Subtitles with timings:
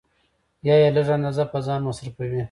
[0.67, 2.39] یا یې لږ اندازه په ځان مصرفوي